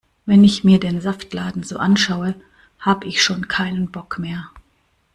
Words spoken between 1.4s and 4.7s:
so anschaue, hab' ich schon keinen Bock mehr.